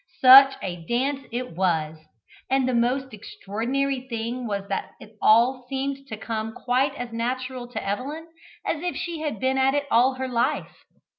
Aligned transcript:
Such 0.19 0.55
a 0.63 0.77
dance 0.87 1.27
it 1.31 1.51
was! 1.55 1.95
And 2.49 2.67
the 2.67 2.73
most 2.73 3.13
extraordinary 3.13 4.07
thing 4.07 4.47
was 4.47 4.67
that 4.67 4.93
it 4.99 5.15
all 5.21 5.67
seemed 5.69 6.07
to 6.07 6.17
come 6.17 6.53
quite 6.55 6.95
as 6.95 7.11
natural 7.13 7.67
to 7.67 7.87
Evelyn 7.87 8.25
as 8.65 8.81
if 8.81 8.95
she 8.95 9.19
had 9.19 9.39
been 9.39 9.59
at 9.59 9.75
it 9.75 9.85
all 9.91 10.15
her 10.15 10.27
life. 10.27 10.85